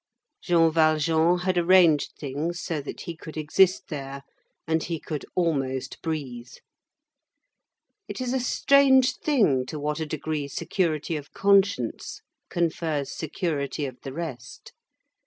Jean 0.41 0.71
Valjean 0.71 1.37
had 1.37 1.59
arranged 1.59 2.13
things 2.17 2.59
so 2.59 2.81
that 2.81 3.01
he 3.01 3.15
could 3.15 3.37
exist 3.37 3.89
there, 3.89 4.23
and 4.65 4.81
he 4.81 4.99
could 4.99 5.23
almost 5.35 6.01
breathe. 6.01 6.53
It 8.07 8.19
is 8.19 8.33
a 8.33 8.39
strange 8.39 9.15
thing 9.17 9.63
to 9.67 9.79
what 9.79 9.99
a 9.99 10.07
degree 10.07 10.47
security 10.47 11.15
of 11.17 11.33
conscience 11.33 12.21
confers 12.49 13.11
security 13.11 13.85
of 13.85 13.95
the 14.01 14.11
rest. 14.11 14.73